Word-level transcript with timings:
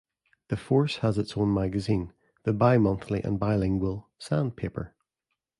The 0.47 0.57
Force 0.57 0.97
has 1.05 1.19
its 1.19 1.37
own 1.37 1.53
magazine, 1.53 2.11
the 2.41 2.53
bimonthly 2.53 3.23
and 3.23 3.39
bilingual 3.39 4.09
"Sandpaper". 4.17 4.95